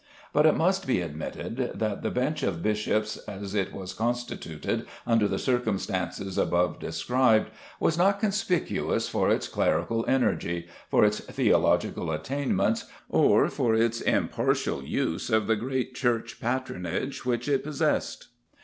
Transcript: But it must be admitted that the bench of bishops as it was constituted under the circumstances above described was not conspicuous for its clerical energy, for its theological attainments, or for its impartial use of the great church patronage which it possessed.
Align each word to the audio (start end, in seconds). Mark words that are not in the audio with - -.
But 0.33 0.47
it 0.47 0.57
must 0.57 0.87
be 0.87 0.99
admitted 0.99 1.73
that 1.75 2.01
the 2.01 2.09
bench 2.09 2.41
of 2.41 2.63
bishops 2.63 3.17
as 3.27 3.53
it 3.53 3.71
was 3.71 3.93
constituted 3.93 4.87
under 5.05 5.27
the 5.27 5.37
circumstances 5.37 6.39
above 6.39 6.79
described 6.79 7.51
was 7.79 7.99
not 7.99 8.19
conspicuous 8.19 9.07
for 9.07 9.29
its 9.29 9.47
clerical 9.47 10.03
energy, 10.07 10.67
for 10.89 11.05
its 11.05 11.19
theological 11.19 12.09
attainments, 12.11 12.85
or 13.09 13.47
for 13.47 13.75
its 13.75 14.01
impartial 14.01 14.83
use 14.83 15.29
of 15.29 15.45
the 15.45 15.55
great 15.55 15.93
church 15.93 16.39
patronage 16.41 17.23
which 17.23 17.47
it 17.47 17.63
possessed. 17.63 18.29